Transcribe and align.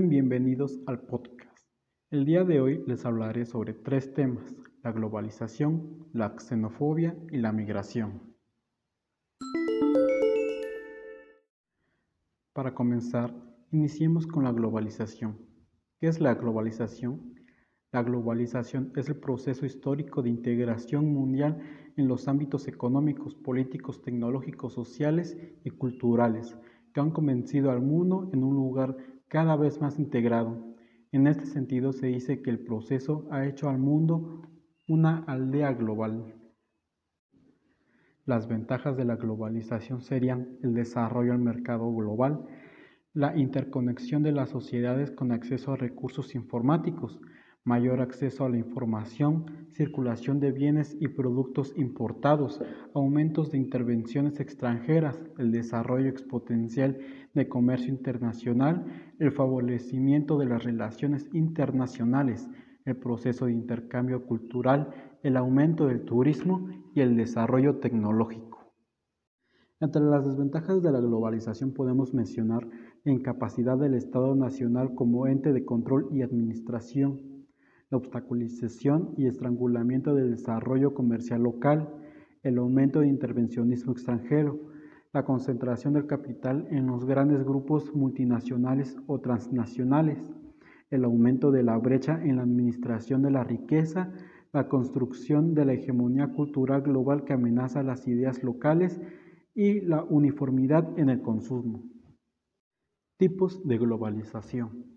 Bienvenidos 0.00 0.80
al 0.86 1.02
podcast. 1.02 1.66
El 2.10 2.24
día 2.24 2.44
de 2.44 2.62
hoy 2.62 2.82
les 2.86 3.04
hablaré 3.04 3.44
sobre 3.44 3.74
tres 3.74 4.14
temas, 4.14 4.56
la 4.82 4.90
globalización, 4.90 6.08
la 6.14 6.34
xenofobia 6.38 7.14
y 7.30 7.36
la 7.36 7.52
migración. 7.52 8.22
Para 12.54 12.72
comenzar, 12.74 13.34
iniciemos 13.70 14.26
con 14.26 14.44
la 14.44 14.52
globalización. 14.52 15.36
¿Qué 16.00 16.08
es 16.08 16.22
la 16.22 16.36
globalización? 16.36 17.34
La 17.92 18.02
globalización 18.02 18.94
es 18.96 19.10
el 19.10 19.16
proceso 19.16 19.66
histórico 19.66 20.22
de 20.22 20.30
integración 20.30 21.12
mundial 21.12 21.60
en 21.98 22.08
los 22.08 22.28
ámbitos 22.28 22.66
económicos, 22.66 23.34
políticos, 23.34 24.00
tecnológicos, 24.00 24.72
sociales 24.72 25.36
y 25.64 25.70
culturales 25.70 26.56
que 26.94 27.00
han 27.00 27.10
convencido 27.10 27.70
al 27.70 27.82
mundo 27.82 28.30
en 28.32 28.42
un 28.42 28.54
lugar 28.54 28.96
cada 29.32 29.56
vez 29.56 29.80
más 29.80 29.98
integrado. 29.98 30.62
En 31.10 31.26
este 31.26 31.46
sentido 31.46 31.94
se 31.94 32.08
dice 32.08 32.42
que 32.42 32.50
el 32.50 32.58
proceso 32.58 33.26
ha 33.30 33.46
hecho 33.46 33.70
al 33.70 33.78
mundo 33.78 34.42
una 34.86 35.24
aldea 35.26 35.72
global. 35.72 36.34
Las 38.26 38.46
ventajas 38.46 38.94
de 38.94 39.06
la 39.06 39.16
globalización 39.16 40.02
serían 40.02 40.58
el 40.62 40.74
desarrollo 40.74 41.32
del 41.32 41.40
mercado 41.40 41.90
global, 41.94 42.44
la 43.14 43.34
interconexión 43.34 44.22
de 44.22 44.32
las 44.32 44.50
sociedades 44.50 45.10
con 45.10 45.32
acceso 45.32 45.72
a 45.72 45.76
recursos 45.76 46.34
informáticos, 46.34 47.18
mayor 47.64 48.00
acceso 48.00 48.44
a 48.44 48.48
la 48.48 48.58
información, 48.58 49.68
circulación 49.70 50.40
de 50.40 50.50
bienes 50.50 50.96
y 51.00 51.08
productos 51.08 51.72
importados, 51.76 52.60
aumentos 52.94 53.52
de 53.52 53.58
intervenciones 53.58 54.40
extranjeras, 54.40 55.22
el 55.38 55.52
desarrollo 55.52 56.08
exponencial 56.08 56.98
de 57.34 57.48
comercio 57.48 57.90
internacional, 57.90 58.84
el 59.18 59.30
favorecimiento 59.30 60.38
de 60.38 60.46
las 60.46 60.64
relaciones 60.64 61.28
internacionales, 61.32 62.48
el 62.84 62.96
proceso 62.96 63.46
de 63.46 63.52
intercambio 63.52 64.26
cultural, 64.26 64.90
el 65.22 65.36
aumento 65.36 65.86
del 65.86 66.04
turismo 66.04 66.68
y 66.94 67.00
el 67.00 67.16
desarrollo 67.16 67.76
tecnológico. 67.76 68.52
Entre 69.78 70.02
las 70.02 70.24
desventajas 70.24 70.82
de 70.82 70.92
la 70.92 71.00
globalización 71.00 71.72
podemos 71.72 72.14
mencionar 72.14 72.68
la 73.04 73.12
incapacidad 73.12 73.76
del 73.78 73.94
Estado 73.94 74.34
Nacional 74.34 74.94
como 74.94 75.26
ente 75.26 75.52
de 75.52 75.64
control 75.64 76.08
y 76.12 76.22
administración, 76.22 77.31
la 77.92 77.98
obstaculización 77.98 79.14
y 79.18 79.26
estrangulamiento 79.26 80.14
del 80.14 80.30
desarrollo 80.30 80.94
comercial 80.94 81.42
local, 81.42 81.94
el 82.42 82.56
aumento 82.56 83.00
de 83.00 83.08
intervencionismo 83.08 83.92
extranjero, 83.92 84.58
la 85.12 85.26
concentración 85.26 85.92
del 85.92 86.06
capital 86.06 86.66
en 86.70 86.86
los 86.86 87.04
grandes 87.04 87.44
grupos 87.44 87.94
multinacionales 87.94 88.96
o 89.06 89.20
transnacionales, 89.20 90.32
el 90.88 91.04
aumento 91.04 91.50
de 91.50 91.62
la 91.64 91.76
brecha 91.76 92.18
en 92.24 92.36
la 92.36 92.44
administración 92.44 93.20
de 93.20 93.30
la 93.30 93.44
riqueza, 93.44 94.10
la 94.54 94.68
construcción 94.68 95.52
de 95.52 95.66
la 95.66 95.74
hegemonía 95.74 96.28
cultural 96.32 96.80
global 96.80 97.24
que 97.24 97.34
amenaza 97.34 97.82
las 97.82 98.08
ideas 98.08 98.42
locales 98.42 99.02
y 99.54 99.82
la 99.82 100.02
uniformidad 100.02 100.98
en 100.98 101.10
el 101.10 101.20
consumo. 101.20 101.82
Tipos 103.18 103.66
de 103.68 103.76
globalización. 103.76 104.91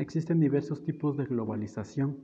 Existen 0.00 0.40
diversos 0.40 0.82
tipos 0.82 1.18
de 1.18 1.26
globalización, 1.26 2.16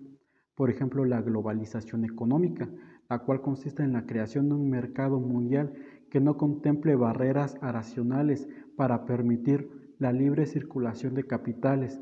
por 0.55 0.71
ejemplo 0.71 1.05
la 1.05 1.21
globalización 1.21 2.07
económica, 2.07 2.71
la 3.11 3.19
cual 3.19 3.43
consiste 3.43 3.83
en 3.83 3.93
la 3.93 4.07
creación 4.07 4.49
de 4.49 4.55
un 4.55 4.71
mercado 4.71 5.21
mundial 5.21 5.75
que 6.11 6.19
no 6.19 6.39
contemple 6.39 6.97
barreras 6.97 7.59
racionales 7.61 8.49
para 8.79 9.05
permitir 9.05 9.93
la 9.99 10.11
libre 10.15 10.47
circulación 10.47 11.13
de 11.13 11.27
capitales, 11.27 12.01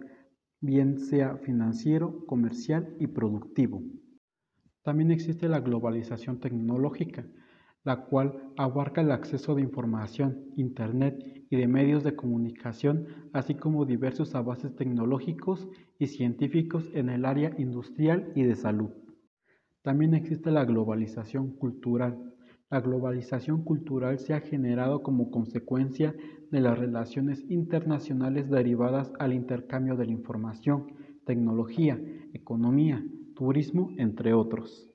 bien 0.60 1.00
sea 1.00 1.38
financiero, 1.38 2.24
comercial 2.26 2.94
y 3.00 3.08
productivo. 3.08 3.82
También 4.84 5.10
existe 5.10 5.48
la 5.48 5.58
globalización 5.58 6.38
tecnológica, 6.38 7.26
la 7.84 8.04
cual 8.06 8.52
abarca 8.56 9.02
el 9.02 9.12
acceso 9.12 9.54
de 9.54 9.62
información, 9.62 10.46
Internet 10.56 11.46
y 11.50 11.56
de 11.56 11.68
medios 11.68 12.02
de 12.02 12.16
comunicación, 12.16 13.06
así 13.32 13.54
como 13.54 13.84
diversos 13.84 14.34
avances 14.34 14.74
tecnológicos 14.74 15.68
y 15.98 16.06
científicos 16.06 16.88
en 16.94 17.10
el 17.10 17.26
área 17.26 17.52
industrial 17.58 18.32
y 18.34 18.42
de 18.42 18.56
salud. 18.56 18.90
También 19.82 20.14
existe 20.14 20.50
la 20.50 20.64
globalización 20.64 21.52
cultural. 21.52 22.32
La 22.70 22.80
globalización 22.80 23.62
cultural 23.62 24.18
se 24.18 24.32
ha 24.32 24.40
generado 24.40 25.02
como 25.02 25.30
consecuencia 25.30 26.14
de 26.50 26.60
las 26.60 26.78
relaciones 26.78 27.44
internacionales 27.50 28.48
derivadas 28.48 29.12
al 29.18 29.34
intercambio 29.34 29.94
de 29.96 30.06
la 30.06 30.12
información, 30.12 30.86
tecnología, 31.26 32.00
economía, 32.32 33.04
turismo, 33.34 33.90
entre 33.98 34.32
otros. 34.32 34.93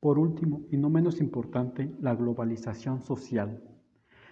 Por 0.00 0.18
último, 0.18 0.62
y 0.70 0.78
no 0.78 0.88
menos 0.88 1.20
importante, 1.20 1.94
la 2.00 2.14
globalización 2.14 3.02
social. 3.02 3.62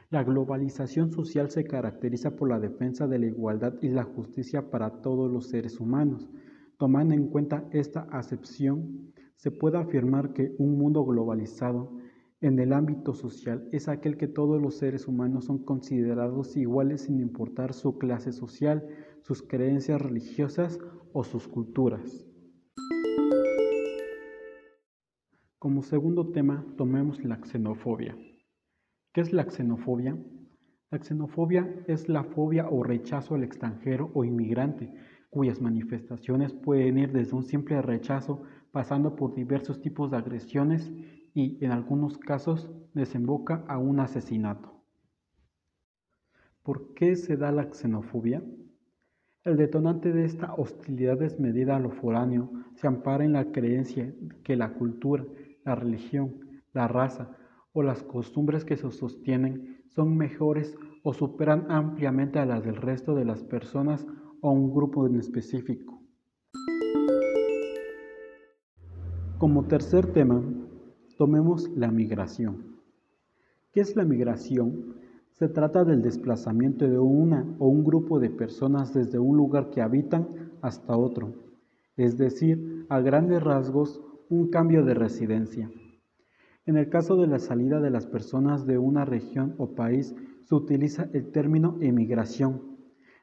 La 0.08 0.24
globalización 0.24 1.12
social 1.12 1.50
se 1.50 1.64
caracteriza 1.64 2.36
por 2.36 2.48
la 2.48 2.58
defensa 2.58 3.06
de 3.06 3.18
la 3.18 3.26
igualdad 3.26 3.74
y 3.82 3.90
la 3.90 4.04
justicia 4.04 4.70
para 4.70 5.02
todos 5.02 5.30
los 5.30 5.48
seres 5.48 5.78
humanos. 5.78 6.30
Tomando 6.78 7.12
en 7.12 7.28
cuenta 7.28 7.68
esta 7.70 8.08
acepción, 8.10 9.12
se 9.36 9.50
puede 9.50 9.76
afirmar 9.76 10.32
que 10.32 10.54
un 10.56 10.78
mundo 10.78 11.04
globalizado 11.04 11.92
en 12.40 12.58
el 12.60 12.72
ámbito 12.72 13.12
social 13.12 13.68
es 13.70 13.88
aquel 13.88 14.16
que 14.16 14.28
todos 14.28 14.62
los 14.62 14.76
seres 14.76 15.06
humanos 15.06 15.44
son 15.44 15.64
considerados 15.64 16.56
iguales 16.56 17.02
sin 17.02 17.20
importar 17.20 17.74
su 17.74 17.98
clase 17.98 18.32
social, 18.32 18.86
sus 19.20 19.42
creencias 19.42 20.00
religiosas 20.00 20.78
o 21.12 21.24
sus 21.24 21.46
culturas. 21.46 22.27
Como 25.58 25.82
segundo 25.82 26.28
tema, 26.28 26.64
tomemos 26.76 27.24
la 27.24 27.40
xenofobia. 27.44 28.16
¿Qué 29.12 29.20
es 29.20 29.32
la 29.32 29.50
xenofobia? 29.50 30.16
La 30.92 30.98
xenofobia 31.02 31.82
es 31.88 32.08
la 32.08 32.22
fobia 32.22 32.68
o 32.70 32.84
rechazo 32.84 33.34
al 33.34 33.42
extranjero 33.42 34.12
o 34.14 34.22
inmigrante, 34.22 34.94
cuyas 35.30 35.60
manifestaciones 35.60 36.52
pueden 36.52 36.98
ir 36.98 37.10
desde 37.10 37.34
un 37.34 37.42
simple 37.42 37.82
rechazo 37.82 38.44
pasando 38.70 39.16
por 39.16 39.34
diversos 39.34 39.80
tipos 39.80 40.12
de 40.12 40.18
agresiones 40.18 40.92
y, 41.34 41.58
en 41.64 41.72
algunos 41.72 42.18
casos, 42.18 42.70
desemboca 42.94 43.64
a 43.66 43.78
un 43.78 43.98
asesinato. 43.98 44.84
¿Por 46.62 46.94
qué 46.94 47.16
se 47.16 47.36
da 47.36 47.50
la 47.50 47.64
xenofobia? 47.72 48.44
El 49.42 49.56
detonante 49.56 50.12
de 50.12 50.24
esta 50.24 50.54
hostilidad 50.54 51.18
desmedida 51.18 51.74
a 51.74 51.80
lo 51.80 51.90
foráneo 51.90 52.48
se 52.74 52.86
ampara 52.86 53.24
en 53.24 53.32
la 53.32 53.50
creencia 53.50 54.14
que 54.44 54.54
la 54.54 54.74
cultura, 54.74 55.24
la 55.68 55.74
religión, 55.74 56.34
la 56.72 56.88
raza 56.88 57.36
o 57.74 57.82
las 57.82 58.02
costumbres 58.02 58.64
que 58.64 58.78
se 58.78 58.90
sostienen 58.90 59.82
son 59.88 60.16
mejores 60.16 60.74
o 61.02 61.12
superan 61.12 61.70
ampliamente 61.70 62.38
a 62.38 62.46
las 62.46 62.64
del 62.64 62.76
resto 62.76 63.14
de 63.14 63.26
las 63.26 63.44
personas 63.44 64.06
o 64.40 64.50
un 64.50 64.72
grupo 64.72 65.06
en 65.06 65.16
específico. 65.16 66.00
Como 69.36 69.66
tercer 69.66 70.06
tema, 70.14 70.42
tomemos 71.18 71.68
la 71.76 71.90
migración. 71.90 72.78
¿Qué 73.70 73.80
es 73.80 73.94
la 73.94 74.04
migración? 74.04 74.94
Se 75.32 75.48
trata 75.48 75.84
del 75.84 76.00
desplazamiento 76.00 76.88
de 76.88 76.98
una 76.98 77.44
o 77.58 77.68
un 77.68 77.84
grupo 77.84 78.18
de 78.18 78.30
personas 78.30 78.94
desde 78.94 79.18
un 79.18 79.36
lugar 79.36 79.68
que 79.68 79.82
habitan 79.82 80.28
hasta 80.62 80.96
otro, 80.96 81.34
es 81.96 82.16
decir, 82.16 82.86
a 82.88 83.00
grandes 83.00 83.42
rasgos, 83.42 84.02
un 84.30 84.50
cambio 84.50 84.84
de 84.84 84.94
residencia. 84.94 85.70
En 86.66 86.76
el 86.76 86.90
caso 86.90 87.16
de 87.16 87.26
la 87.26 87.38
salida 87.38 87.80
de 87.80 87.90
las 87.90 88.06
personas 88.06 88.66
de 88.66 88.76
una 88.76 89.06
región 89.06 89.54
o 89.56 89.74
país, 89.74 90.14
se 90.44 90.54
utiliza 90.54 91.08
el 91.14 91.30
término 91.30 91.78
emigración, 91.80 92.76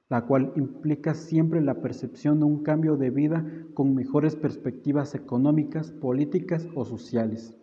la 0.09 0.25
cual 0.25 0.51
implica 0.55 1.13
siempre 1.13 1.61
la 1.61 1.81
percepción 1.81 2.39
de 2.39 2.45
un 2.45 2.63
cambio 2.63 2.97
de 2.97 3.11
vida 3.11 3.45
con 3.75 3.93
mejores 3.93 4.35
perspectivas 4.35 5.13
económicas, 5.13 5.91
políticas 5.91 6.67
o 6.73 6.85
sociales. 6.85 7.55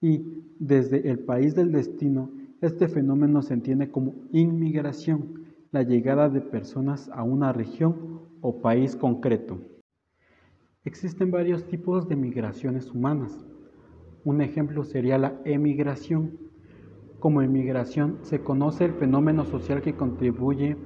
Y 0.00 0.42
desde 0.58 1.10
el 1.10 1.18
país 1.18 1.54
del 1.54 1.72
destino, 1.72 2.30
este 2.62 2.88
fenómeno 2.88 3.42
se 3.42 3.54
entiende 3.54 3.90
como 3.90 4.14
inmigración, 4.32 5.44
la 5.70 5.82
llegada 5.82 6.28
de 6.28 6.40
personas 6.40 7.10
a 7.12 7.22
una 7.22 7.52
región 7.52 8.20
o 8.40 8.60
país 8.60 8.96
concreto. 8.96 9.69
Existen 10.86 11.30
varios 11.30 11.66
tipos 11.66 12.08
de 12.08 12.16
migraciones 12.16 12.90
humanas. 12.90 13.46
Un 14.24 14.40
ejemplo 14.40 14.82
sería 14.82 15.18
la 15.18 15.38
emigración. 15.44 16.38
Como 17.18 17.42
emigración 17.42 18.16
se 18.22 18.40
conoce 18.40 18.86
el 18.86 18.94
fenómeno 18.94 19.44
social 19.44 19.82
que 19.82 19.92
contribuye 19.92 20.78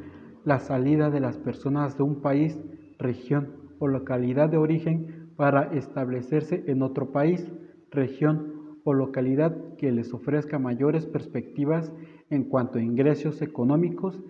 la 0.44 0.58
salida 0.58 1.11
de 1.11 1.20
las 1.20 1.38
personas 1.38 1.96
de 1.96 2.02
un 2.02 2.20
país, 2.20 2.58
región 2.99 3.52
o 3.79 3.87
localidad 3.87 4.49
de 4.49 4.56
origen 4.56 5.31
para 5.37 5.73
establecerse 5.73 6.64
en 6.67 6.82
otro 6.82 7.12
país, 7.12 7.52
región 7.93 8.81
o 8.82 8.94
localidad 8.94 9.56
que 9.76 9.93
les 9.93 10.12
ofrezca 10.12 10.58
mayores 10.58 11.06
perspectivas 11.06 11.93
en 12.31 12.49
cuanto 12.49 12.81
a 12.81 12.82
ingresos 12.82 13.43
económicos, 13.43 14.20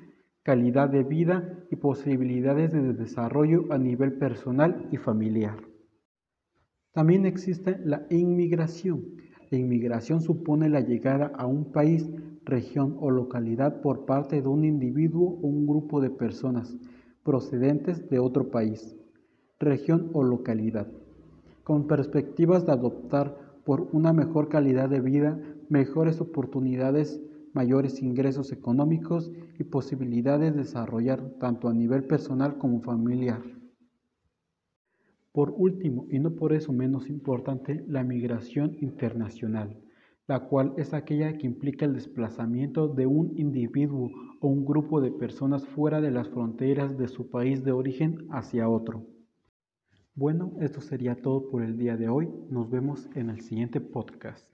calidad 0.44 0.90
de 0.90 1.02
vida 1.02 1.64
y 1.70 1.76
posibilidades 1.76 2.70
de 2.70 2.92
desarrollo 2.92 3.72
a 3.72 3.78
nivel 3.78 4.12
personal 4.18 4.86
y 4.92 4.98
familiar. 4.98 5.56
También 6.92 7.24
existe 7.24 7.78
la 7.82 8.06
inmigración. 8.10 9.16
La 9.50 9.58
inmigración 9.58 10.20
supone 10.20 10.68
la 10.68 10.80
llegada 10.80 11.32
a 11.34 11.46
un 11.46 11.72
país, 11.72 12.08
región 12.44 12.96
o 13.00 13.10
localidad 13.10 13.80
por 13.80 14.04
parte 14.04 14.42
de 14.42 14.48
un 14.48 14.64
individuo 14.64 15.38
o 15.42 15.46
un 15.46 15.66
grupo 15.66 16.00
de 16.02 16.10
personas 16.10 16.76
procedentes 17.24 18.10
de 18.10 18.18
otro 18.18 18.50
país, 18.50 18.94
región 19.58 20.10
o 20.12 20.22
localidad, 20.22 20.86
con 21.62 21.86
perspectivas 21.86 22.66
de 22.66 22.72
adoptar 22.72 23.34
por 23.64 23.88
una 23.92 24.12
mejor 24.12 24.50
calidad 24.50 24.90
de 24.90 25.00
vida, 25.00 25.40
mejores 25.70 26.20
oportunidades, 26.20 27.18
mayores 27.54 28.02
ingresos 28.02 28.52
económicos 28.52 29.32
y 29.58 29.64
posibilidades 29.64 30.52
de 30.52 30.58
desarrollar 30.58 31.30
tanto 31.40 31.68
a 31.68 31.74
nivel 31.74 32.04
personal 32.04 32.58
como 32.58 32.82
familiar. 32.82 33.42
Por 35.32 35.52
último, 35.56 36.06
y 36.10 36.18
no 36.18 36.36
por 36.36 36.52
eso 36.52 36.72
menos 36.72 37.08
importante, 37.08 37.84
la 37.88 38.04
migración 38.04 38.76
internacional, 38.80 39.80
la 40.28 40.40
cual 40.40 40.74
es 40.76 40.94
aquella 40.94 41.36
que 41.36 41.46
implica 41.46 41.86
el 41.86 41.94
desplazamiento 41.94 42.88
de 42.88 43.06
un 43.06 43.32
individuo 43.36 44.10
o 44.40 44.48
un 44.48 44.64
grupo 44.64 45.00
de 45.00 45.10
personas 45.10 45.66
fuera 45.66 46.00
de 46.00 46.10
las 46.10 46.28
fronteras 46.28 46.96
de 46.96 47.08
su 47.08 47.30
país 47.30 47.64
de 47.64 47.72
origen 47.72 48.26
hacia 48.30 48.68
otro. 48.68 49.06
Bueno, 50.14 50.52
esto 50.60 50.80
sería 50.80 51.20
todo 51.20 51.50
por 51.50 51.64
el 51.64 51.76
día 51.76 51.96
de 51.96 52.08
hoy. 52.08 52.28
Nos 52.48 52.70
vemos 52.70 53.08
en 53.16 53.30
el 53.30 53.40
siguiente 53.40 53.80
podcast. 53.80 54.46